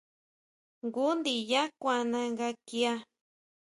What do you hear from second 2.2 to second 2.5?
nga